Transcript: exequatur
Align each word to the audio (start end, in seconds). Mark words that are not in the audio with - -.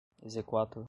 exequatur 0.23 0.79